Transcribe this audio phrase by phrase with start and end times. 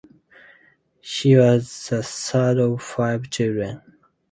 [1.01, 3.83] He was the third of five children.